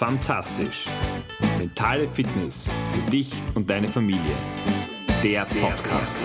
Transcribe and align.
Fantastisch. 0.00 0.86
Mentale 1.58 2.08
Fitness 2.08 2.70
für 2.94 3.10
dich 3.10 3.34
und 3.54 3.68
deine 3.68 3.86
Familie. 3.86 4.34
Der 5.22 5.44
Podcast. 5.44 6.18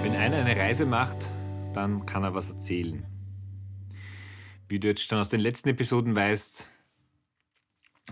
Wenn 0.00 0.16
einer 0.16 0.38
eine 0.38 0.56
Reise 0.56 0.86
macht, 0.86 1.30
dann 1.74 2.06
kann 2.06 2.24
er 2.24 2.32
was 2.32 2.48
erzählen. 2.48 3.04
Wie 4.66 4.80
du 4.80 4.88
jetzt 4.88 5.02
schon 5.02 5.18
aus 5.18 5.28
den 5.28 5.40
letzten 5.40 5.68
Episoden 5.68 6.14
weißt, 6.14 6.70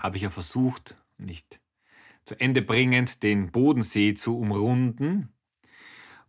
habe 0.00 0.16
ich 0.18 0.22
ja 0.24 0.28
versucht, 0.28 0.98
nicht 1.16 1.62
zu 2.26 2.38
Ende 2.38 2.60
bringend 2.60 3.22
den 3.22 3.50
Bodensee 3.52 4.12
zu 4.12 4.38
umrunden. 4.38 5.32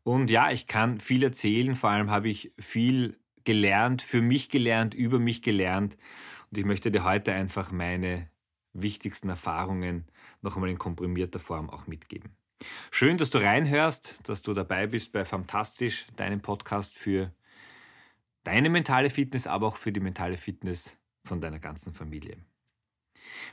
Und 0.03 0.31
ja, 0.31 0.49
ich 0.49 0.65
kann 0.65 1.01
viel 1.01 1.23
erzählen, 1.23 1.75
vor 1.75 1.89
allem 1.89 2.09
habe 2.09 2.29
ich 2.29 2.53
viel 2.57 3.18
gelernt, 3.43 4.01
für 4.01 4.21
mich 4.21 4.49
gelernt, 4.49 4.93
über 4.93 5.19
mich 5.19 5.41
gelernt. 5.41 5.97
Und 6.49 6.57
ich 6.57 6.65
möchte 6.65 6.91
dir 6.91 7.03
heute 7.03 7.33
einfach 7.33 7.71
meine 7.71 8.29
wichtigsten 8.73 9.29
Erfahrungen 9.29 10.05
noch 10.41 10.55
einmal 10.55 10.69
in 10.69 10.77
komprimierter 10.77 11.39
Form 11.39 11.69
auch 11.69 11.87
mitgeben. 11.87 12.35
Schön, 12.91 13.17
dass 13.17 13.29
du 13.29 13.37
reinhörst, 13.37 14.27
dass 14.27 14.41
du 14.41 14.53
dabei 14.53 14.87
bist 14.87 15.11
bei 15.11 15.25
Fantastisch, 15.25 16.07
deinem 16.17 16.41
Podcast 16.41 16.97
für 16.97 17.33
deine 18.43 18.69
mentale 18.69 19.09
Fitness, 19.09 19.47
aber 19.47 19.67
auch 19.67 19.77
für 19.77 19.91
die 19.91 19.99
mentale 19.99 20.37
Fitness 20.37 20.97
von 21.23 21.41
deiner 21.41 21.59
ganzen 21.59 21.93
Familie. 21.93 22.37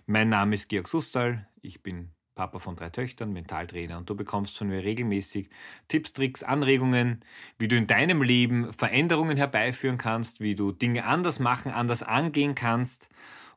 Mein 0.06 0.28
Name 0.28 0.54
ist 0.54 0.68
Georg 0.68 0.88
Sustal, 0.88 1.48
ich 1.60 1.82
bin 1.82 2.15
Papa 2.36 2.58
von 2.58 2.76
drei 2.76 2.90
Töchtern, 2.90 3.32
Mentaltrainer 3.32 3.96
und 3.98 4.08
du 4.08 4.14
bekommst 4.14 4.56
von 4.56 4.68
mir 4.68 4.84
regelmäßig 4.84 5.48
Tipps, 5.88 6.12
Tricks, 6.12 6.42
Anregungen, 6.42 7.24
wie 7.58 7.66
du 7.66 7.76
in 7.76 7.86
deinem 7.88 8.22
Leben 8.22 8.72
Veränderungen 8.74 9.38
herbeiführen 9.38 9.98
kannst, 9.98 10.40
wie 10.40 10.54
du 10.54 10.70
Dinge 10.70 11.06
anders 11.06 11.40
machen, 11.40 11.72
anders 11.72 12.02
angehen 12.02 12.54
kannst, 12.54 13.08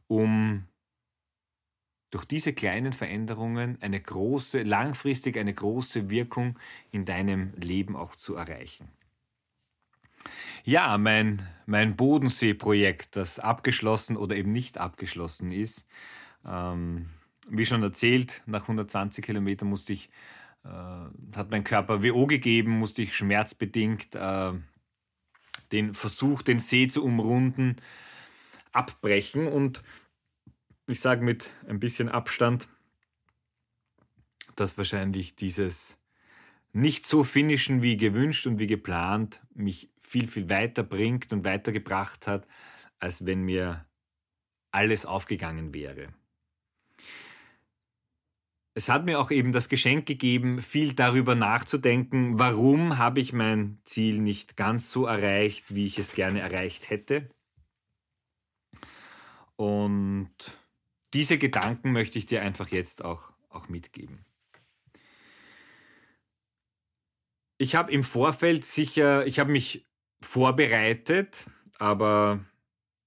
um 0.08 0.64
durch 2.10 2.24
diese 2.24 2.54
kleinen 2.54 2.94
Veränderungen 2.94 3.78
eine 3.82 4.00
große, 4.00 4.64
langfristig 4.64 5.38
eine 5.38 5.54
große 5.54 6.10
Wirkung 6.10 6.58
in 6.92 7.06
deinem 7.06 7.54
Leben 7.56 7.98
auch 7.98 8.16
zu 8.16 8.36
erreichen. 8.36 8.88
Ja, 10.64 10.98
mein, 10.98 11.48
mein 11.66 11.98
Bodensee-Projekt, 11.98 13.18
das 13.18 13.40
abgeschlossen 13.40 14.16
oder 14.16 14.38
eben 14.38 14.54
nicht 14.54 14.78
abgeschlossen 14.78 15.52
ist, 15.52 15.86
ähm, 16.46 17.10
wie 17.50 17.66
schon 17.66 17.84
erzählt, 17.84 18.42
nach 18.46 18.64
120 18.64 19.24
Kilometern 19.24 19.70
musste 19.70 19.94
ich, 19.94 20.10
äh, 20.64 20.68
hat 20.70 21.50
mein 21.50 21.64
Körper 21.64 22.04
WO 22.04 22.28
gegeben, 22.28 22.72
musste 22.80 23.02
ich 23.02 23.16
schmerzbedingt 23.16 24.16
äh, 24.16 24.54
den 25.72 25.94
Versuch, 25.94 26.42
den 26.42 26.60
See 26.60 26.88
zu 26.88 27.04
umrunden, 27.04 27.78
abbrechen. 28.72 29.48
Und 29.48 29.84
ich 30.88 31.00
sage 31.00 31.24
mit 31.24 31.52
ein 31.68 31.80
bisschen 31.80 32.10
Abstand, 32.10 32.68
dass 34.56 34.78
wahrscheinlich 34.78 35.36
dieses 35.36 35.98
nicht 36.72 37.06
so 37.06 37.24
finishen 37.24 37.82
wie 37.82 37.98
gewünscht 37.98 38.46
und 38.46 38.60
wie 38.60 38.68
geplant 38.68 39.42
mich 39.54 39.90
viel, 40.00 40.28
viel 40.28 40.50
weiter 40.50 40.84
bringt 40.84 41.34
und 41.34 41.44
weitergebracht 41.44 42.28
hat, 42.28 42.48
als 43.00 43.26
wenn 43.26 43.44
mir 43.44 43.86
alles 44.72 45.06
aufgegangen 45.06 45.74
wäre 45.74 46.10
es 48.74 48.88
hat 48.88 49.06
mir 49.06 49.20
auch 49.20 49.32
eben 49.32 49.52
das 49.52 49.70
Geschenk 49.70 50.06
gegeben, 50.06 50.62
viel 50.62 50.94
darüber 50.94 51.36
nachzudenken, 51.36 52.40
warum 52.40 52.98
habe 52.98 53.20
ich 53.20 53.34
mein 53.34 53.80
Ziel 53.84 54.20
nicht 54.20 54.58
ganz 54.58 54.90
so 54.90 55.06
erreicht, 55.06 55.74
wie 55.74 55.88
ich 55.88 55.98
es 55.98 56.14
gerne 56.14 56.40
erreicht 56.42 56.90
hätte. 56.90 57.30
Und 59.56 60.32
diese 61.14 61.38
Gedanken 61.38 61.92
möchte 61.92 62.18
ich 62.18 62.26
dir 62.26 62.42
einfach 62.42 62.70
jetzt 62.70 63.04
auch, 63.04 63.34
auch 63.50 63.68
mitgeben. 63.68 64.26
Ich 67.58 67.76
habe 67.76 67.92
im 67.92 68.06
Vorfeld 68.06 68.64
sicher, 68.64 69.26
ich 69.26 69.40
habe 69.40 69.52
mich 69.52 69.86
vorbereitet, 70.22 71.50
aber 71.78 72.46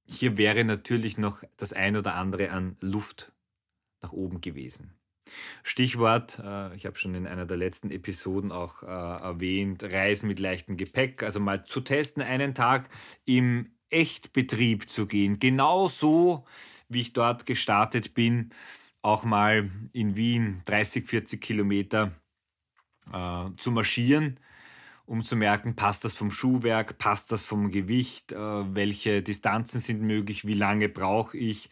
hier 0.04 0.36
wäre 0.36 0.64
natürlich 0.64 1.16
noch 1.16 1.42
das 1.56 1.72
ein 1.72 1.96
oder 1.96 2.16
andere 2.16 2.50
an 2.50 2.76
Luft 2.80 3.32
nach 4.02 4.12
oben 4.12 4.42
gewesen. 4.42 4.98
Stichwort, 5.62 6.41
äh, 6.44 6.75
ich 6.75 6.87
habe 6.87 6.98
schon 6.98 7.15
in 7.15 7.26
einer 7.26 7.47
der 7.47 7.56
letzten 7.56 7.91
Episoden 7.91 8.53
auch 8.53 8.82
äh, 8.82 8.87
erwähnt, 8.87 9.82
Reisen 9.84 10.28
mit 10.28 10.38
leichtem 10.38 10.76
Gepäck, 10.76 11.22
also 11.22 11.41
mal 11.41 11.65
zu 11.65 11.81
testen, 11.81 12.22
einen 12.22 12.54
Tag 12.54 12.88
im 13.25 13.72
Echtbetrieb 13.91 14.88
zu 14.88 15.06
gehen. 15.06 15.38
Genauso 15.38 16.47
wie 16.88 17.00
ich 17.00 17.12
dort 17.12 17.47
gestartet 17.47 18.15
bin, 18.15 18.50
auch 19.03 19.25
mal 19.25 19.70
in 19.93 20.16
Wien 20.16 20.62
30, 20.65 21.09
40 21.09 21.41
Kilometer 21.41 22.12
äh, 23.12 23.44
zu 23.56 23.70
marschieren, 23.70 24.38
um 25.04 25.25
zu 25.25 25.37
merken, 25.37 25.76
passt 25.76 26.04
das 26.04 26.14
vom 26.14 26.31
Schuhwerk, 26.31 26.97
passt 26.99 27.32
das 27.32 27.44
vom 27.44 27.70
Gewicht, 27.70 28.32
welche 28.32 29.20
Distanzen 29.20 29.81
sind 29.81 30.00
möglich, 30.00 30.47
wie 30.47 30.54
lange 30.54 30.88
brauche 30.88 31.37
ich 31.37 31.69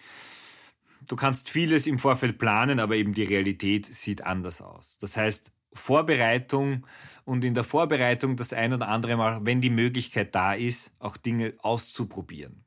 du 1.10 1.16
kannst 1.16 1.50
vieles 1.50 1.88
im 1.88 1.98
Vorfeld 1.98 2.38
planen, 2.38 2.78
aber 2.78 2.94
eben 2.94 3.14
die 3.14 3.24
Realität 3.24 3.86
sieht 3.86 4.22
anders 4.22 4.62
aus. 4.62 4.96
Das 4.98 5.16
heißt, 5.16 5.50
Vorbereitung 5.72 6.86
und 7.24 7.44
in 7.44 7.54
der 7.54 7.64
Vorbereitung 7.64 8.36
das 8.36 8.52
ein 8.52 8.72
oder 8.72 8.88
andere 8.88 9.16
Mal, 9.16 9.44
wenn 9.44 9.60
die 9.60 9.70
Möglichkeit 9.70 10.34
da 10.34 10.54
ist, 10.54 10.92
auch 11.00 11.16
Dinge 11.16 11.54
auszuprobieren. 11.58 12.64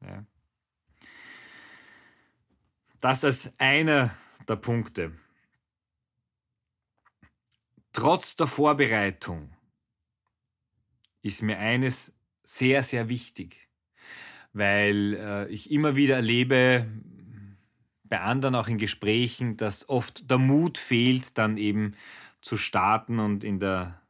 Ja. 0.00 0.24
Das 3.00 3.22
als 3.22 3.52
einer 3.58 4.14
der 4.48 4.56
Punkte. 4.56 5.12
Trotz 7.92 8.34
der 8.36 8.46
Vorbereitung 8.46 9.54
ist 11.20 11.42
mir 11.42 11.58
eines 11.58 12.14
sehr, 12.44 12.82
sehr 12.82 13.08
wichtig, 13.08 13.68
weil 14.52 15.14
äh, 15.14 15.48
ich 15.48 15.70
immer 15.70 15.96
wieder 15.96 16.16
erlebe, 16.16 16.86
bei 18.04 18.20
anderen 18.20 18.54
auch 18.54 18.68
in 18.68 18.78
Gesprächen, 18.78 19.56
dass 19.56 19.88
oft 19.88 20.30
der 20.30 20.38
Mut 20.38 20.78
fehlt, 20.78 21.36
dann 21.38 21.56
eben 21.56 21.94
zu 22.40 22.56
starten 22.56 23.18
und 23.18 23.42
in 23.42 23.58
der 23.58 24.00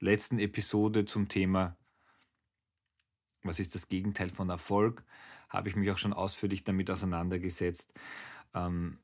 letzten 0.00 0.38
Episode 0.38 1.04
zum 1.04 1.28
Thema 1.28 1.76
was 3.42 3.60
ist 3.60 3.74
das 3.74 3.88
Gegenteil 3.88 4.30
von 4.30 4.50
Erfolg, 4.50 5.04
habe 5.48 5.68
ich 5.68 5.76
mich 5.76 5.90
auch 5.90 5.98
schon 5.98 6.12
ausführlich 6.12 6.64
damit 6.64 6.90
auseinandergesetzt. 6.90 7.92
Ähm, 8.54 8.98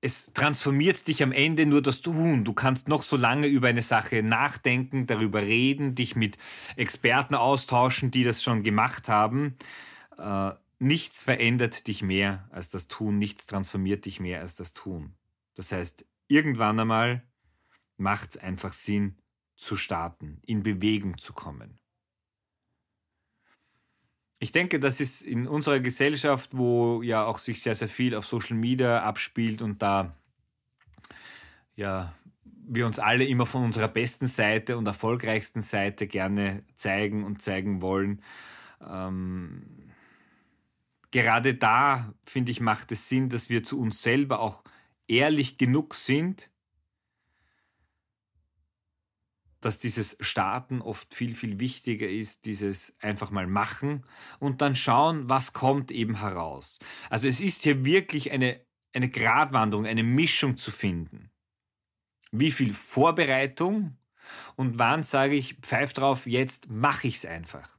es 0.00 0.32
transformiert 0.34 1.06
dich 1.08 1.22
am 1.22 1.32
Ende 1.32 1.64
nur 1.64 1.80
das 1.80 2.02
Tun. 2.02 2.44
Du 2.44 2.52
kannst 2.52 2.88
noch 2.88 3.02
so 3.02 3.16
lange 3.16 3.46
über 3.46 3.68
eine 3.68 3.82
Sache 3.82 4.22
nachdenken, 4.22 5.06
darüber 5.06 5.40
reden, 5.40 5.94
dich 5.94 6.14
mit 6.14 6.36
Experten 6.76 7.34
austauschen, 7.34 8.10
die 8.10 8.24
das 8.24 8.42
schon 8.42 8.62
gemacht 8.62 9.08
haben. 9.08 9.56
Äh, 10.18 10.52
nichts 10.84 11.22
verändert 11.22 11.86
dich 11.86 12.02
mehr 12.02 12.46
als 12.50 12.70
das 12.70 12.88
Tun, 12.88 13.18
nichts 13.18 13.46
transformiert 13.46 14.04
dich 14.04 14.20
mehr 14.20 14.40
als 14.40 14.56
das 14.56 14.74
Tun. 14.74 15.14
Das 15.54 15.72
heißt, 15.72 16.04
irgendwann 16.28 16.78
einmal 16.78 17.22
macht 17.96 18.30
es 18.30 18.36
einfach 18.36 18.72
Sinn 18.72 19.16
zu 19.56 19.76
starten, 19.76 20.40
in 20.42 20.62
Bewegung 20.62 21.18
zu 21.18 21.32
kommen. 21.32 21.78
Ich 24.40 24.52
denke, 24.52 24.78
das 24.78 25.00
ist 25.00 25.22
in 25.22 25.48
unserer 25.48 25.80
Gesellschaft, 25.80 26.50
wo 26.52 27.00
ja 27.02 27.24
auch 27.24 27.38
sich 27.38 27.62
sehr, 27.62 27.76
sehr 27.76 27.88
viel 27.88 28.14
auf 28.14 28.26
Social 28.26 28.56
Media 28.56 29.02
abspielt 29.02 29.62
und 29.62 29.80
da 29.80 30.14
ja 31.76 32.14
wir 32.66 32.86
uns 32.86 32.98
alle 32.98 33.24
immer 33.24 33.46
von 33.46 33.64
unserer 33.64 33.88
besten 33.88 34.26
Seite 34.26 34.76
und 34.76 34.86
erfolgreichsten 34.86 35.62
Seite 35.62 36.06
gerne 36.06 36.62
zeigen 36.74 37.24
und 37.24 37.40
zeigen 37.40 37.80
wollen. 37.80 38.22
Ähm, 38.86 39.83
gerade 41.14 41.54
da, 41.54 42.12
finde 42.24 42.50
ich, 42.50 42.60
macht 42.60 42.90
es 42.90 43.08
Sinn, 43.08 43.28
dass 43.28 43.48
wir 43.48 43.62
zu 43.62 43.78
uns 43.78 44.02
selber 44.02 44.40
auch 44.40 44.64
ehrlich 45.06 45.58
genug 45.58 45.94
sind, 45.94 46.50
dass 49.60 49.78
dieses 49.78 50.16
Starten 50.18 50.82
oft 50.82 51.14
viel, 51.14 51.36
viel 51.36 51.60
wichtiger 51.60 52.08
ist, 52.08 52.46
dieses 52.46 52.94
einfach 52.98 53.30
mal 53.30 53.46
machen 53.46 54.04
und 54.40 54.60
dann 54.60 54.74
schauen, 54.74 55.28
was 55.28 55.52
kommt 55.52 55.92
eben 55.92 56.18
heraus. 56.18 56.80
Also 57.10 57.28
es 57.28 57.40
ist 57.40 57.62
hier 57.62 57.84
wirklich 57.84 58.32
eine, 58.32 58.60
eine 58.92 59.08
Gratwanderung, 59.08 59.86
eine 59.86 60.02
Mischung 60.02 60.56
zu 60.56 60.72
finden. 60.72 61.30
Wie 62.32 62.50
viel 62.50 62.74
Vorbereitung 62.74 63.96
und 64.56 64.80
wann 64.80 65.04
sage 65.04 65.36
ich, 65.36 65.54
pfeif 65.62 65.92
drauf, 65.92 66.26
jetzt 66.26 66.68
mache 66.68 67.06
ich 67.06 67.18
es 67.18 67.24
einfach. 67.24 67.73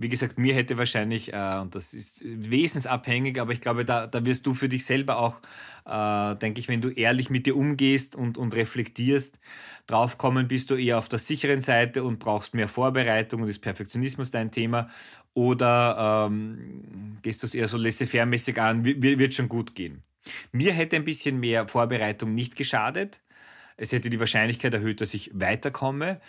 Wie 0.00 0.08
gesagt, 0.08 0.38
mir 0.38 0.54
hätte 0.54 0.78
wahrscheinlich, 0.78 1.32
äh, 1.32 1.58
und 1.60 1.74
das 1.74 1.92
ist 1.92 2.22
wesensabhängig, 2.24 3.40
aber 3.40 3.52
ich 3.52 3.60
glaube, 3.60 3.84
da, 3.84 4.06
da 4.06 4.24
wirst 4.24 4.46
du 4.46 4.54
für 4.54 4.68
dich 4.68 4.84
selber 4.84 5.18
auch, 5.18 5.42
äh, 5.84 6.36
denke 6.36 6.60
ich, 6.60 6.68
wenn 6.68 6.80
du 6.80 6.90
ehrlich 6.90 7.30
mit 7.30 7.46
dir 7.46 7.56
umgehst 7.56 8.14
und, 8.14 8.38
und 8.38 8.54
reflektierst, 8.54 9.40
draufkommen, 9.88 10.46
bist 10.46 10.70
du 10.70 10.76
eher 10.76 10.98
auf 10.98 11.08
der 11.08 11.18
sicheren 11.18 11.60
Seite 11.60 12.04
und 12.04 12.20
brauchst 12.20 12.54
mehr 12.54 12.68
Vorbereitung 12.68 13.42
und 13.42 13.48
ist 13.48 13.58
Perfektionismus 13.58 14.30
dein 14.30 14.52
Thema 14.52 14.88
oder 15.34 16.28
ähm, 16.30 17.18
gehst 17.22 17.42
du 17.42 17.46
es 17.48 17.54
eher 17.54 17.66
so 17.66 17.76
laissez-faire-mäßig 17.76 18.60
an, 18.60 18.84
wird 18.84 19.34
schon 19.34 19.48
gut 19.48 19.74
gehen. 19.74 20.04
Mir 20.52 20.72
hätte 20.72 20.94
ein 20.94 21.04
bisschen 21.04 21.40
mehr 21.40 21.66
Vorbereitung 21.66 22.34
nicht 22.34 22.54
geschadet. 22.54 23.20
Es 23.76 23.90
hätte 23.90 24.10
die 24.10 24.20
Wahrscheinlichkeit 24.20 24.74
erhöht, 24.74 25.00
dass 25.00 25.14
ich 25.14 25.30
weiterkomme. 25.34 26.20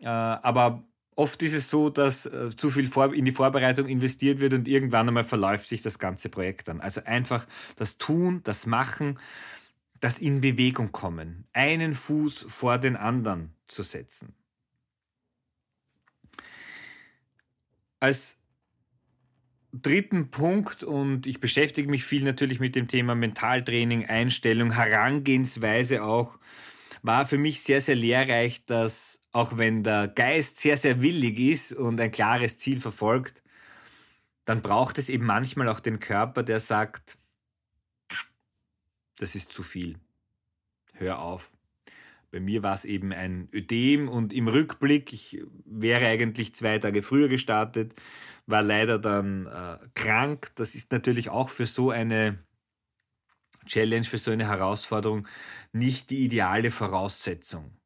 Äh, 0.00 0.08
aber 0.08 0.84
oft 1.16 1.42
ist 1.42 1.54
es 1.54 1.70
so, 1.70 1.90
dass 1.90 2.26
äh, 2.26 2.50
zu 2.56 2.70
viel 2.70 2.90
in 3.14 3.24
die 3.24 3.32
Vorbereitung 3.32 3.88
investiert 3.88 4.40
wird 4.40 4.54
und 4.54 4.68
irgendwann 4.68 5.08
einmal 5.08 5.24
verläuft 5.24 5.68
sich 5.68 5.82
das 5.82 5.98
ganze 5.98 6.28
Projekt 6.28 6.68
dann. 6.68 6.80
Also 6.80 7.02
einfach 7.04 7.46
das 7.76 7.98
Tun, 7.98 8.40
das 8.44 8.66
Machen, 8.66 9.18
das 10.00 10.18
in 10.18 10.40
Bewegung 10.40 10.92
kommen, 10.92 11.46
einen 11.52 11.94
Fuß 11.94 12.46
vor 12.48 12.78
den 12.78 12.96
anderen 12.96 13.54
zu 13.66 13.82
setzen. 13.82 14.34
Als 18.00 18.36
dritten 19.72 20.30
Punkt, 20.30 20.84
und 20.84 21.26
ich 21.26 21.40
beschäftige 21.40 21.88
mich 21.88 22.04
viel 22.04 22.24
natürlich 22.24 22.60
mit 22.60 22.76
dem 22.76 22.86
Thema 22.86 23.14
Mentaltraining, 23.14 24.06
Einstellung, 24.06 24.72
Herangehensweise 24.72 26.04
auch, 26.04 26.38
war 27.04 27.26
für 27.26 27.36
mich 27.36 27.62
sehr, 27.62 27.82
sehr 27.82 27.96
lehrreich, 27.96 28.64
dass 28.64 29.20
auch 29.30 29.58
wenn 29.58 29.84
der 29.84 30.08
Geist 30.08 30.58
sehr, 30.58 30.78
sehr 30.78 31.02
willig 31.02 31.38
ist 31.38 31.72
und 31.72 32.00
ein 32.00 32.10
klares 32.10 32.58
Ziel 32.58 32.80
verfolgt, 32.80 33.42
dann 34.46 34.62
braucht 34.62 34.96
es 34.96 35.10
eben 35.10 35.26
manchmal 35.26 35.68
auch 35.68 35.80
den 35.80 36.00
Körper, 36.00 36.42
der 36.42 36.60
sagt, 36.60 37.18
das 39.18 39.34
ist 39.34 39.52
zu 39.52 39.62
viel. 39.62 39.98
Hör 40.94 41.20
auf. 41.20 41.50
Bei 42.30 42.40
mir 42.40 42.62
war 42.62 42.74
es 42.74 42.86
eben 42.86 43.12
ein 43.12 43.48
Ödem 43.52 44.08
und 44.08 44.32
im 44.32 44.48
Rückblick, 44.48 45.12
ich 45.12 45.42
wäre 45.66 46.06
eigentlich 46.06 46.54
zwei 46.54 46.78
Tage 46.78 47.02
früher 47.02 47.28
gestartet, 47.28 47.94
war 48.46 48.62
leider 48.62 48.98
dann 48.98 49.46
äh, 49.46 49.76
krank. 49.94 50.52
Das 50.54 50.74
ist 50.74 50.90
natürlich 50.90 51.28
auch 51.28 51.50
für 51.50 51.66
so 51.66 51.90
eine 51.90 52.38
Challenge, 53.66 54.04
für 54.04 54.18
so 54.18 54.30
eine 54.30 54.48
Herausforderung 54.48 55.26
nicht 55.72 56.10
die 56.10 56.24
ideale 56.24 56.70
Voraussetzung. 56.70 57.76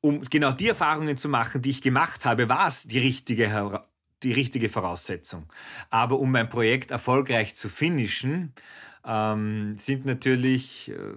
Um 0.00 0.20
genau 0.22 0.52
die 0.52 0.68
Erfahrungen 0.68 1.16
zu 1.16 1.28
machen, 1.28 1.62
die 1.62 1.70
ich 1.70 1.80
gemacht 1.80 2.24
habe, 2.24 2.48
war 2.48 2.66
es 2.68 2.82
die 2.82 2.98
richtige, 2.98 3.84
die 4.22 4.32
richtige 4.32 4.68
Voraussetzung. 4.68 5.50
Aber 5.90 6.18
um 6.18 6.30
mein 6.30 6.50
Projekt 6.50 6.90
erfolgreich 6.90 7.54
zu 7.54 7.68
finishen, 7.68 8.52
ähm, 9.04 9.76
sind 9.76 10.04
natürlich, 10.04 10.90
äh, 10.90 11.14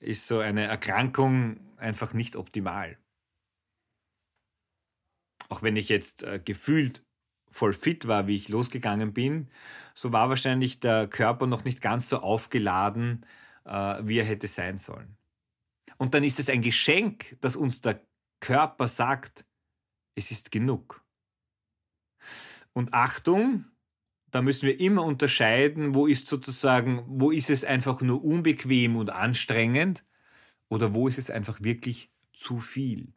ist 0.00 0.26
so 0.26 0.38
eine 0.38 0.66
Erkrankung 0.66 1.60
einfach 1.76 2.14
nicht 2.14 2.36
optimal. 2.36 2.96
Auch 5.48 5.62
wenn 5.62 5.76
ich 5.76 5.88
jetzt 5.88 6.22
äh, 6.22 6.40
gefühlt 6.44 7.02
voll 7.50 7.72
fit 7.72 8.06
war, 8.06 8.26
wie 8.26 8.36
ich 8.36 8.48
losgegangen 8.48 9.12
bin, 9.12 9.48
so 9.94 10.12
war 10.12 10.28
wahrscheinlich 10.28 10.80
der 10.80 11.08
Körper 11.08 11.46
noch 11.46 11.64
nicht 11.64 11.80
ganz 11.80 12.08
so 12.08 12.20
aufgeladen, 12.20 13.26
äh, 13.64 14.00
wie 14.02 14.18
er 14.18 14.24
hätte 14.24 14.46
sein 14.46 14.78
sollen. 14.78 15.16
Und 15.98 16.14
dann 16.14 16.24
ist 16.24 16.38
es 16.38 16.48
ein 16.48 16.62
Geschenk, 16.62 17.36
dass 17.40 17.56
uns 17.56 17.80
der 17.82 18.00
Körper 18.40 18.88
sagt, 18.88 19.44
es 20.14 20.30
ist 20.30 20.50
genug. 20.50 21.04
Und 22.72 22.94
Achtung, 22.94 23.66
da 24.30 24.42
müssen 24.42 24.66
wir 24.66 24.78
immer 24.80 25.04
unterscheiden, 25.04 25.94
wo 25.94 26.06
ist 26.06 26.28
sozusagen, 26.28 27.04
wo 27.06 27.30
ist 27.30 27.50
es 27.50 27.64
einfach 27.64 28.00
nur 28.00 28.24
unbequem 28.24 28.96
und 28.96 29.10
anstrengend 29.10 30.04
oder 30.68 30.94
wo 30.94 31.08
ist 31.08 31.18
es 31.18 31.30
einfach 31.30 31.60
wirklich 31.62 32.10
zu 32.32 32.58
viel. 32.60 33.12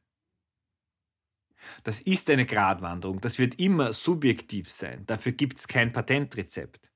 Das 1.84 2.00
ist 2.00 2.30
eine 2.30 2.46
Gratwanderung, 2.46 3.22
das 3.22 3.40
wird 3.40 3.60
immer 3.60 3.94
subjektiv 3.94 4.70
sein, 4.70 5.04
dafür 5.06 5.32
gibt 5.32 5.60
es 5.60 5.68
kein 5.68 5.92
Patentrezept. 5.92 6.90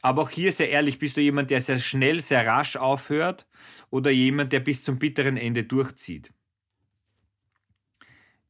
Aber 0.00 0.22
auch 0.22 0.30
hier 0.30 0.52
sehr 0.52 0.70
ehrlich, 0.70 0.98
bist 0.98 1.16
du 1.16 1.20
jemand, 1.20 1.50
der 1.50 1.60
sehr 1.60 1.78
schnell, 1.78 2.20
sehr 2.20 2.46
rasch 2.46 2.76
aufhört 2.76 3.46
oder 3.90 4.10
jemand, 4.10 4.52
der 4.52 4.60
bis 4.60 4.84
zum 4.84 4.98
bitteren 4.98 5.36
Ende 5.36 5.64
durchzieht? 5.64 6.32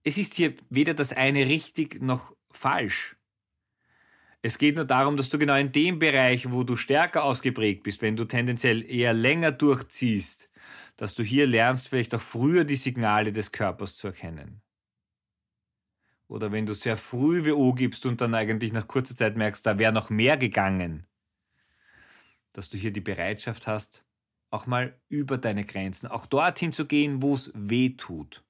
Es 0.04 0.18
ist 0.18 0.34
hier 0.34 0.54
weder 0.70 0.94
das 0.94 1.12
eine 1.12 1.46
richtig 1.46 2.00
noch 2.02 2.34
falsch. 2.50 3.16
Es 4.40 4.58
geht 4.58 4.76
nur 4.76 4.84
darum, 4.84 5.16
dass 5.16 5.30
du 5.30 5.38
genau 5.38 5.56
in 5.56 5.72
dem 5.72 5.98
Bereich, 5.98 6.50
wo 6.50 6.62
du 6.62 6.76
stärker 6.76 7.24
ausgeprägt 7.24 7.82
bist, 7.82 8.02
wenn 8.02 8.16
du 8.16 8.24
tendenziell 8.24 8.88
eher 8.88 9.12
länger 9.12 9.50
durchziehst, 9.50 10.48
dass 10.96 11.14
du 11.14 11.24
hier 11.24 11.46
lernst, 11.46 11.88
vielleicht 11.88 12.14
auch 12.14 12.20
früher 12.20 12.64
die 12.64 12.76
Signale 12.76 13.32
des 13.32 13.50
Körpers 13.50 13.96
zu 13.96 14.08
erkennen. 14.08 14.62
Oder 16.28 16.52
wenn 16.52 16.66
du 16.66 16.74
sehr 16.74 16.98
früh 16.98 17.50
WO 17.50 17.72
gibst 17.72 18.04
und 18.04 18.20
dann 18.20 18.34
eigentlich 18.34 18.72
nach 18.72 18.86
kurzer 18.86 19.16
Zeit 19.16 19.36
merkst, 19.36 19.64
da 19.64 19.78
wäre 19.78 19.92
noch 19.92 20.10
mehr 20.10 20.36
gegangen, 20.36 21.06
dass 22.52 22.68
du 22.68 22.76
hier 22.76 22.92
die 22.92 23.00
Bereitschaft 23.00 23.66
hast, 23.66 24.04
auch 24.50 24.66
mal 24.66 24.98
über 25.08 25.38
deine 25.38 25.64
Grenzen, 25.64 26.06
auch 26.06 26.26
dorthin 26.26 26.72
zu 26.72 26.86
gehen, 26.86 27.22
wo 27.22 27.34
es 27.34 27.50
weh 27.54 27.90
tut. 27.90 28.44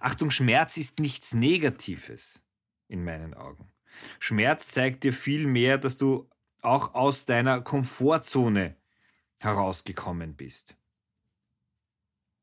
Achtung, 0.00 0.30
Schmerz 0.30 0.76
ist 0.76 1.00
nichts 1.00 1.34
Negatives 1.34 2.40
in 2.88 3.04
meinen 3.04 3.34
Augen. 3.34 3.72
Schmerz 4.20 4.70
zeigt 4.70 5.04
dir 5.04 5.12
viel 5.12 5.46
mehr, 5.46 5.78
dass 5.78 5.96
du 5.96 6.28
auch 6.60 6.94
aus 6.94 7.24
deiner 7.24 7.60
Komfortzone 7.60 8.76
herausgekommen 9.38 10.36
bist. 10.36 10.76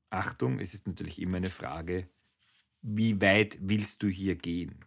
Achtung, 0.09 0.59
es 0.59 0.73
ist 0.73 0.87
natürlich 0.87 1.21
immer 1.21 1.37
eine 1.37 1.49
Frage 1.49 2.09
wie 2.81 3.19
weit 3.21 3.57
willst 3.61 4.03
du 4.03 4.07
hier 4.07 4.35
gehen? 4.35 4.85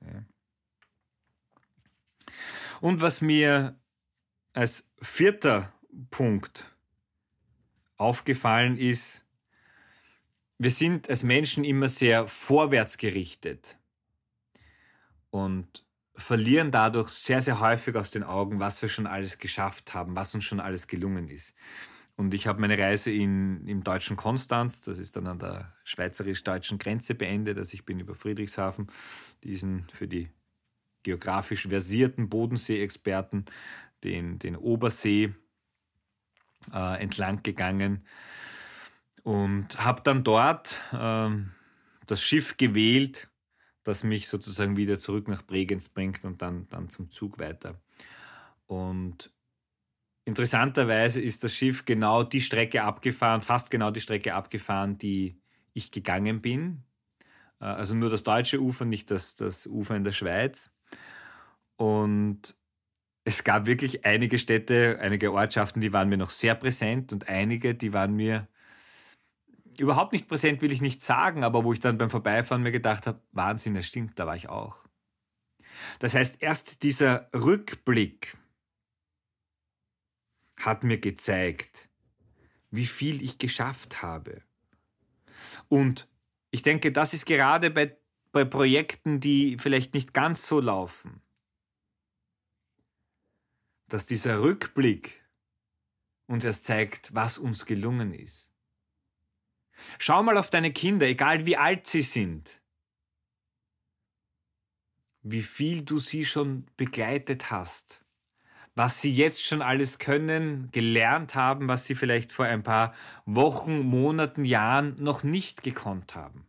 Ja. 0.00 0.24
Und 2.80 3.00
was 3.00 3.20
mir 3.20 3.78
als 4.52 4.84
vierter 5.00 5.72
Punkt 6.10 6.64
aufgefallen 7.96 8.78
ist, 8.78 9.24
wir 10.58 10.70
sind 10.70 11.08
als 11.08 11.22
Menschen 11.22 11.64
immer 11.64 11.88
sehr 11.88 12.26
vorwärts 12.26 12.96
gerichtet 12.96 13.78
und 15.30 15.84
verlieren 16.14 16.70
dadurch 16.70 17.10
sehr, 17.10 17.42
sehr 17.42 17.60
häufig 17.60 17.94
aus 17.94 18.10
den 18.10 18.24
Augen, 18.24 18.58
was 18.58 18.82
wir 18.82 18.88
schon 18.88 19.06
alles 19.06 19.38
geschafft 19.38 19.94
haben, 19.94 20.16
was 20.16 20.34
uns 20.34 20.44
schon 20.44 20.60
alles 20.60 20.88
gelungen 20.88 21.28
ist. 21.28 21.54
Und 22.18 22.34
ich 22.34 22.48
habe 22.48 22.60
meine 22.60 22.76
Reise 22.76 23.12
in, 23.12 23.64
im 23.68 23.84
deutschen 23.84 24.16
Konstanz, 24.16 24.80
das 24.80 24.98
ist 24.98 25.14
dann 25.14 25.28
an 25.28 25.38
der 25.38 25.72
schweizerisch-deutschen 25.84 26.78
Grenze 26.78 27.14
beendet. 27.14 27.58
Also 27.58 27.74
ich 27.74 27.84
bin 27.84 28.00
über 28.00 28.16
Friedrichshafen, 28.16 28.88
diesen 29.44 29.86
für 29.92 30.08
die 30.08 30.28
geografisch 31.04 31.68
versierten 31.68 32.28
Bodensee-Experten, 32.28 33.44
den, 34.02 34.40
den 34.40 34.56
Obersee 34.56 35.32
äh, 36.74 37.00
entlang 37.00 37.44
gegangen 37.44 38.04
und 39.22 39.80
habe 39.84 40.02
dann 40.02 40.24
dort 40.24 40.74
äh, 40.90 41.30
das 42.06 42.20
Schiff 42.20 42.56
gewählt, 42.56 43.28
das 43.84 44.02
mich 44.02 44.26
sozusagen 44.26 44.76
wieder 44.76 44.98
zurück 44.98 45.28
nach 45.28 45.42
Bregenz 45.42 45.88
bringt 45.88 46.24
und 46.24 46.42
dann, 46.42 46.66
dann 46.68 46.90
zum 46.90 47.10
Zug 47.10 47.38
weiter. 47.38 47.80
Und 48.66 49.32
Interessanterweise 50.28 51.22
ist 51.22 51.42
das 51.42 51.54
Schiff 51.54 51.86
genau 51.86 52.22
die 52.22 52.42
Strecke 52.42 52.82
abgefahren, 52.82 53.40
fast 53.40 53.70
genau 53.70 53.90
die 53.90 54.02
Strecke 54.02 54.34
abgefahren, 54.34 54.98
die 54.98 55.40
ich 55.72 55.90
gegangen 55.90 56.42
bin. 56.42 56.84
Äh, 57.62 57.64
also 57.64 57.94
nur 57.94 58.10
das 58.10 58.24
deutsche 58.24 58.60
Ufer, 58.60 58.84
nicht 58.84 59.10
das, 59.10 59.36
das 59.36 59.66
Ufer 59.66 59.96
in 59.96 60.04
der 60.04 60.12
Schweiz. 60.12 60.70
Und 61.76 62.54
es 63.24 63.42
gab 63.42 63.64
wirklich 63.64 64.04
einige 64.04 64.38
Städte, 64.38 64.98
einige 65.00 65.32
Ortschaften, 65.32 65.80
die 65.80 65.94
waren 65.94 66.10
mir 66.10 66.18
noch 66.18 66.28
sehr 66.28 66.54
präsent 66.54 67.10
und 67.10 67.26
einige, 67.30 67.74
die 67.74 67.94
waren 67.94 68.14
mir 68.14 68.48
überhaupt 69.78 70.12
nicht 70.12 70.28
präsent, 70.28 70.60
will 70.60 70.72
ich 70.72 70.82
nicht 70.82 71.00
sagen, 71.00 71.42
aber 71.42 71.64
wo 71.64 71.72
ich 71.72 71.80
dann 71.80 71.96
beim 71.96 72.10
Vorbeifahren 72.10 72.62
mir 72.62 72.72
gedacht 72.72 73.06
habe, 73.06 73.22
Wahnsinn, 73.32 73.74
das 73.74 73.86
stimmt, 73.86 74.18
da 74.18 74.26
war 74.26 74.36
ich 74.36 74.50
auch. 74.50 74.84
Das 76.00 76.12
heißt, 76.12 76.42
erst 76.42 76.82
dieser 76.82 77.30
Rückblick, 77.34 78.36
hat 80.58 80.84
mir 80.84 80.98
gezeigt, 80.98 81.88
wie 82.70 82.86
viel 82.86 83.22
ich 83.22 83.38
geschafft 83.38 84.02
habe. 84.02 84.42
Und 85.68 86.08
ich 86.50 86.62
denke, 86.62 86.92
das 86.92 87.14
ist 87.14 87.26
gerade 87.26 87.70
bei, 87.70 87.96
bei 88.32 88.44
Projekten, 88.44 89.20
die 89.20 89.56
vielleicht 89.58 89.94
nicht 89.94 90.12
ganz 90.12 90.46
so 90.46 90.60
laufen, 90.60 91.22
dass 93.88 94.06
dieser 94.06 94.42
Rückblick 94.42 95.24
uns 96.26 96.44
erst 96.44 96.66
zeigt, 96.66 97.14
was 97.14 97.38
uns 97.38 97.64
gelungen 97.64 98.12
ist. 98.12 98.52
Schau 99.98 100.22
mal 100.22 100.36
auf 100.36 100.50
deine 100.50 100.72
Kinder, 100.72 101.06
egal 101.06 101.46
wie 101.46 101.56
alt 101.56 101.86
sie 101.86 102.02
sind. 102.02 102.60
wie 105.30 105.42
viel 105.42 105.82
du 105.82 105.98
sie 105.98 106.24
schon 106.24 106.66
begleitet 106.76 107.50
hast, 107.50 108.04
was 108.78 109.02
sie 109.02 109.12
jetzt 109.12 109.44
schon 109.44 109.60
alles 109.60 109.98
können, 109.98 110.68
gelernt 110.70 111.34
haben, 111.34 111.66
was 111.66 111.84
sie 111.84 111.96
vielleicht 111.96 112.30
vor 112.30 112.44
ein 112.44 112.62
paar 112.62 112.94
Wochen, 113.26 113.80
Monaten, 113.80 114.44
Jahren 114.44 114.94
noch 115.02 115.24
nicht 115.24 115.64
gekonnt 115.64 116.14
haben. 116.14 116.46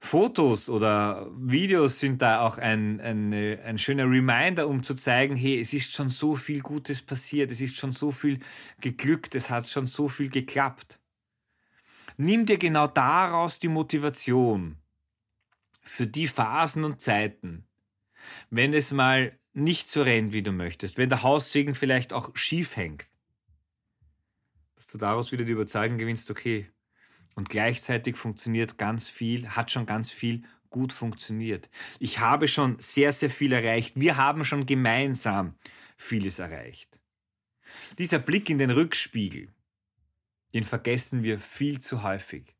Fotos 0.00 0.68
oder 0.68 1.28
Videos 1.36 1.98
sind 1.98 2.22
da 2.22 2.42
auch 2.42 2.56
ein, 2.56 3.00
ein, 3.00 3.32
ein 3.34 3.78
schöner 3.78 4.04
Reminder, 4.04 4.68
um 4.68 4.84
zu 4.84 4.94
zeigen, 4.94 5.34
hey, 5.34 5.60
es 5.60 5.72
ist 5.72 5.90
schon 5.90 6.08
so 6.08 6.36
viel 6.36 6.60
Gutes 6.60 7.02
passiert, 7.02 7.50
es 7.50 7.60
ist 7.60 7.76
schon 7.76 7.90
so 7.90 8.12
viel 8.12 8.38
geglückt, 8.80 9.34
es 9.34 9.50
hat 9.50 9.68
schon 9.68 9.88
so 9.88 10.08
viel 10.08 10.30
geklappt. 10.30 11.00
Nimm 12.16 12.46
dir 12.46 12.58
genau 12.58 12.86
daraus 12.86 13.58
die 13.58 13.68
Motivation 13.68 14.76
für 15.82 16.06
die 16.06 16.28
Phasen 16.28 16.84
und 16.84 17.02
Zeiten, 17.02 17.66
wenn 18.50 18.74
es 18.74 18.92
mal 18.92 19.32
nicht 19.52 19.88
so 19.88 20.02
rennt, 20.02 20.32
wie 20.32 20.42
du 20.42 20.52
möchtest, 20.52 20.96
wenn 20.96 21.08
der 21.08 21.22
Haussegen 21.22 21.74
vielleicht 21.74 22.12
auch 22.12 22.36
schief 22.36 22.76
hängt, 22.76 23.08
dass 24.76 24.86
du 24.86 24.98
daraus 24.98 25.32
wieder 25.32 25.44
die 25.44 25.52
Überzeugung 25.52 25.98
gewinnst, 25.98 26.30
okay, 26.30 26.70
und 27.34 27.48
gleichzeitig 27.48 28.16
funktioniert 28.16 28.78
ganz 28.78 29.08
viel, 29.08 29.48
hat 29.50 29.70
schon 29.70 29.86
ganz 29.86 30.10
viel 30.10 30.42
gut 30.68 30.92
funktioniert. 30.92 31.68
Ich 31.98 32.20
habe 32.20 32.48
schon 32.48 32.78
sehr, 32.78 33.12
sehr 33.12 33.30
viel 33.30 33.52
erreicht. 33.52 33.98
Wir 33.98 34.16
haben 34.16 34.44
schon 34.44 34.66
gemeinsam 34.66 35.54
vieles 35.96 36.38
erreicht. 36.38 37.00
Dieser 37.98 38.18
Blick 38.18 38.50
in 38.50 38.58
den 38.58 38.70
Rückspiegel, 38.70 39.48
den 40.54 40.64
vergessen 40.64 41.22
wir 41.22 41.38
viel 41.38 41.80
zu 41.80 42.02
häufig. 42.02 42.54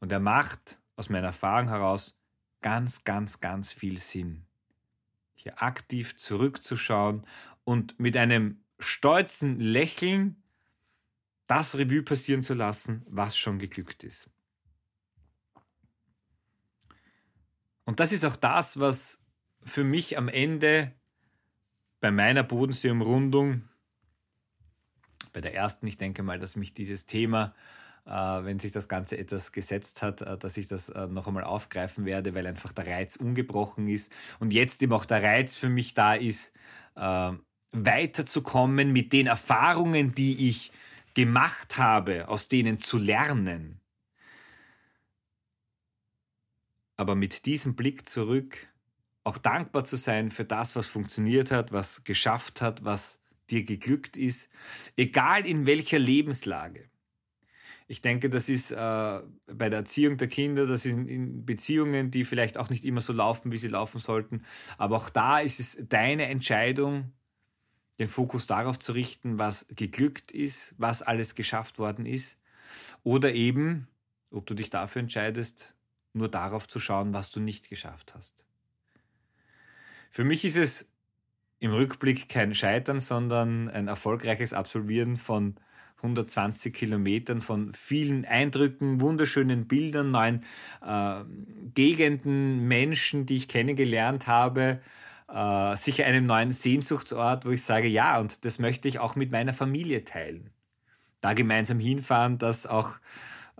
Und 0.00 0.12
er 0.12 0.20
macht 0.20 0.78
aus 0.96 1.08
meiner 1.08 1.28
Erfahrung 1.28 1.68
heraus 1.68 2.16
ganz, 2.60 3.04
ganz, 3.04 3.40
ganz 3.40 3.72
viel 3.72 3.98
Sinn 3.98 4.46
hier 5.44 5.62
aktiv 5.62 6.16
zurückzuschauen 6.16 7.24
und 7.64 8.00
mit 8.00 8.16
einem 8.16 8.64
stolzen 8.78 9.60
Lächeln 9.60 10.42
das 11.46 11.76
Revue 11.76 12.02
passieren 12.02 12.42
zu 12.42 12.54
lassen, 12.54 13.04
was 13.06 13.36
schon 13.36 13.58
geglückt 13.58 14.02
ist. 14.02 14.30
Und 17.84 18.00
das 18.00 18.12
ist 18.12 18.24
auch 18.24 18.36
das, 18.36 18.80
was 18.80 19.22
für 19.62 19.84
mich 19.84 20.16
am 20.16 20.28
Ende 20.28 20.92
bei 22.00 22.10
meiner 22.10 22.42
Bodenseeumrundung, 22.42 23.68
bei 25.34 25.42
der 25.42 25.54
ersten, 25.54 25.86
ich 25.86 25.98
denke 25.98 26.22
mal, 26.22 26.38
dass 26.38 26.56
mich 26.56 26.72
dieses 26.72 27.04
Thema 27.04 27.54
wenn 28.04 28.58
sich 28.58 28.72
das 28.72 28.88
Ganze 28.88 29.16
etwas 29.16 29.52
gesetzt 29.52 30.02
hat, 30.02 30.20
äh, 30.20 30.36
dass 30.36 30.56
ich 30.56 30.66
das 30.66 30.88
äh, 30.90 31.06
noch 31.06 31.26
einmal 31.26 31.44
aufgreifen 31.44 32.04
werde, 32.04 32.34
weil 32.34 32.46
einfach 32.46 32.72
der 32.72 32.86
Reiz 32.86 33.16
ungebrochen 33.16 33.88
ist 33.88 34.12
und 34.40 34.52
jetzt 34.52 34.82
eben 34.82 34.92
auch 34.92 35.04
der 35.04 35.22
Reiz 35.22 35.56
für 35.56 35.68
mich 35.68 35.94
da 35.94 36.14
ist, 36.14 36.52
weiterzukommen 37.72 38.92
mit 38.92 39.12
den 39.12 39.26
Erfahrungen, 39.26 40.14
die 40.14 40.48
ich 40.48 40.70
gemacht 41.14 41.76
habe, 41.76 42.28
aus 42.28 42.46
denen 42.46 42.78
zu 42.78 42.98
lernen. 42.98 43.80
Aber 46.96 47.16
mit 47.16 47.46
diesem 47.46 47.74
Blick 47.74 48.08
zurück 48.08 48.68
auch 49.24 49.38
dankbar 49.38 49.84
zu 49.84 49.96
sein 49.96 50.30
für 50.30 50.44
das, 50.44 50.76
was 50.76 50.86
funktioniert 50.86 51.50
hat, 51.50 51.72
was 51.72 52.04
geschafft 52.04 52.60
hat, 52.60 52.84
was 52.84 53.18
dir 53.50 53.64
geglückt 53.64 54.16
ist, 54.16 54.48
egal 54.96 55.46
in 55.46 55.66
welcher 55.66 55.98
Lebenslage. 55.98 56.88
Ich 57.86 58.00
denke, 58.00 58.30
das 58.30 58.48
ist 58.48 58.70
äh, 58.70 58.76
bei 58.76 59.68
der 59.68 59.80
Erziehung 59.80 60.16
der 60.16 60.28
Kinder, 60.28 60.66
das 60.66 60.86
ist 60.86 60.96
in 60.96 61.44
Beziehungen, 61.44 62.10
die 62.10 62.24
vielleicht 62.24 62.56
auch 62.56 62.70
nicht 62.70 62.84
immer 62.84 63.02
so 63.02 63.12
laufen, 63.12 63.52
wie 63.52 63.58
sie 63.58 63.68
laufen 63.68 63.98
sollten. 64.00 64.42
Aber 64.78 64.96
auch 64.96 65.10
da 65.10 65.38
ist 65.38 65.60
es 65.60 65.76
deine 65.88 66.26
Entscheidung, 66.26 67.12
den 67.98 68.08
Fokus 68.08 68.46
darauf 68.46 68.78
zu 68.78 68.92
richten, 68.92 69.38
was 69.38 69.66
geglückt 69.68 70.32
ist, 70.32 70.74
was 70.78 71.02
alles 71.02 71.34
geschafft 71.34 71.78
worden 71.78 72.06
ist. 72.06 72.38
Oder 73.02 73.32
eben, 73.32 73.86
ob 74.30 74.46
du 74.46 74.54
dich 74.54 74.70
dafür 74.70 75.00
entscheidest, 75.00 75.76
nur 76.14 76.28
darauf 76.28 76.66
zu 76.66 76.80
schauen, 76.80 77.12
was 77.12 77.30
du 77.30 77.40
nicht 77.40 77.68
geschafft 77.68 78.14
hast. 78.14 78.46
Für 80.10 80.24
mich 80.24 80.44
ist 80.44 80.56
es 80.56 80.86
im 81.58 81.72
Rückblick 81.72 82.28
kein 82.28 82.54
Scheitern, 82.54 83.00
sondern 83.00 83.68
ein 83.68 83.88
erfolgreiches 83.88 84.52
Absolvieren 84.52 85.16
von 85.16 85.56
120 86.04 86.72
Kilometern 86.72 87.40
von 87.40 87.72
vielen 87.74 88.24
Eindrücken, 88.24 89.00
wunderschönen 89.00 89.66
Bildern, 89.66 90.10
neuen 90.10 90.44
äh, 90.84 91.24
Gegenden, 91.74 92.68
Menschen, 92.68 93.26
die 93.26 93.36
ich 93.36 93.48
kennengelernt 93.48 94.26
habe, 94.26 94.80
äh, 95.28 95.76
sicher 95.76 96.04
einem 96.04 96.26
neuen 96.26 96.52
Sehnsuchtsort, 96.52 97.46
wo 97.46 97.50
ich 97.50 97.62
sage, 97.62 97.88
ja, 97.88 98.20
und 98.20 98.44
das 98.44 98.58
möchte 98.58 98.88
ich 98.88 98.98
auch 98.98 99.16
mit 99.16 99.32
meiner 99.32 99.54
Familie 99.54 100.04
teilen. 100.04 100.50
Da 101.20 101.32
gemeinsam 101.32 101.80
hinfahren, 101.80 102.38
das 102.38 102.66
auch 102.66 102.92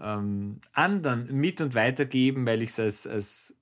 ähm, 0.00 0.60
anderen 0.72 1.32
mit 1.32 1.60
und 1.60 1.74
weitergeben, 1.74 2.46
weil 2.46 2.62
ich 2.62 2.70
es 2.70 2.80
als, 2.80 3.06
als 3.06 3.54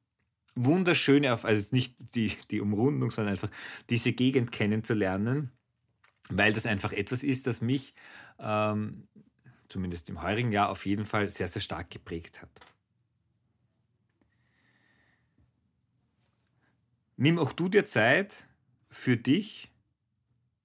wunderschöne, 0.54 1.42
also 1.44 1.74
nicht 1.74 1.96
die, 2.14 2.32
die 2.50 2.60
Umrundung, 2.60 3.10
sondern 3.10 3.32
einfach 3.32 3.50
diese 3.90 4.12
Gegend 4.12 4.52
kennenzulernen, 4.52 5.52
weil 6.38 6.52
das 6.52 6.66
einfach 6.66 6.92
etwas 6.92 7.22
ist, 7.22 7.46
das 7.46 7.60
mich 7.60 7.94
ähm, 8.38 9.08
zumindest 9.68 10.08
im 10.08 10.22
heurigen 10.22 10.52
Jahr 10.52 10.68
auf 10.68 10.86
jeden 10.86 11.06
Fall 11.06 11.30
sehr, 11.30 11.48
sehr 11.48 11.62
stark 11.62 11.90
geprägt 11.90 12.42
hat. 12.42 12.50
Nimm 17.16 17.38
auch 17.38 17.52
du 17.52 17.68
dir 17.68 17.84
Zeit 17.84 18.46
für 18.90 19.16
dich, 19.16 19.70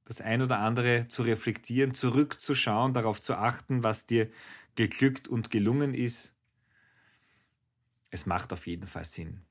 das 0.05 0.21
ein 0.21 0.41
oder 0.41 0.59
andere 0.59 1.07
zu 1.07 1.21
reflektieren, 1.21 1.93
zurückzuschauen, 1.93 2.93
darauf 2.93 3.21
zu 3.21 3.35
achten, 3.35 3.83
was 3.83 4.05
dir 4.05 4.29
geglückt 4.75 5.27
und 5.27 5.49
gelungen 5.49 5.93
ist. 5.93 6.33
Es 8.09 8.25
macht 8.25 8.53
auf 8.53 8.67
jeden 8.67 8.87
Fall 8.87 9.05
Sinn. 9.05 9.41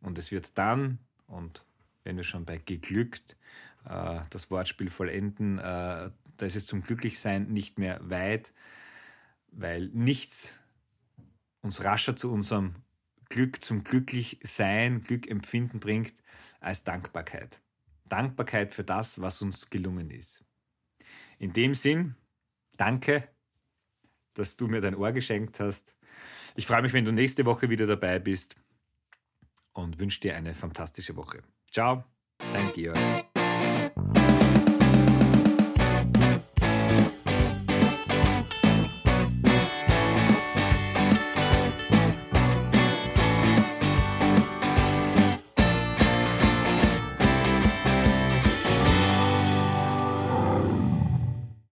Und 0.00 0.18
es 0.18 0.32
wird 0.32 0.58
dann, 0.58 0.98
und 1.26 1.64
wenn 2.04 2.16
wir 2.16 2.24
schon 2.24 2.44
bei 2.44 2.58
geglückt 2.58 3.36
äh, 3.84 4.20
das 4.30 4.50
Wortspiel 4.50 4.90
vollenden, 4.90 5.58
äh, 5.58 6.10
da 6.36 6.46
ist 6.46 6.56
es 6.56 6.66
zum 6.66 6.82
Glücklichsein 6.82 7.48
nicht 7.48 7.78
mehr 7.78 8.00
weit, 8.08 8.52
weil 9.50 9.88
nichts 9.92 10.58
uns 11.60 11.84
rascher 11.84 12.16
zu 12.16 12.32
unserem 12.32 12.76
Glück, 13.28 13.64
zum 13.64 13.84
Glücklichsein, 13.84 15.02
Glückempfinden 15.04 15.80
bringt, 15.80 16.14
als 16.60 16.84
Dankbarkeit. 16.84 17.60
Dankbarkeit 18.08 18.74
für 18.74 18.84
das, 18.84 19.20
was 19.20 19.40
uns 19.40 19.70
gelungen 19.70 20.10
ist. 20.10 20.44
In 21.38 21.52
dem 21.52 21.74
Sinn, 21.74 22.14
danke, 22.76 23.28
dass 24.34 24.56
du 24.56 24.68
mir 24.68 24.80
dein 24.80 24.94
Ohr 24.94 25.12
geschenkt 25.12 25.60
hast. 25.60 25.94
Ich 26.54 26.66
freue 26.66 26.82
mich, 26.82 26.92
wenn 26.92 27.04
du 27.04 27.12
nächste 27.12 27.46
Woche 27.46 27.70
wieder 27.70 27.86
dabei 27.86 28.18
bist 28.18 28.56
und 29.72 29.98
wünsche 29.98 30.20
dir 30.20 30.36
eine 30.36 30.54
fantastische 30.54 31.16
Woche. 31.16 31.42
Ciao, 31.70 32.04
dein 32.38 32.72
Georg. 32.72 33.31